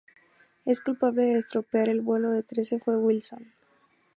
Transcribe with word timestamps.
El 0.65 0.77
culpable 0.83 1.21
de 1.25 1.37
estropear 1.37 1.87
el 1.87 2.01
vuelo 2.01 2.31
de 2.31 2.41
Trece 2.41 2.79
fue 2.79 2.97
Wilson. 2.97 3.53